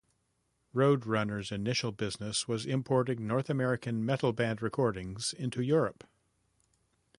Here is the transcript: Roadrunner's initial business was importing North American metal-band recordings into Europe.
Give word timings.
Roadrunner's 0.73 1.51
initial 1.51 1.91
business 1.91 2.47
was 2.47 2.65
importing 2.65 3.27
North 3.27 3.51
American 3.51 4.03
metal-band 4.03 4.59
recordings 4.59 5.31
into 5.31 5.61
Europe. 5.61 6.05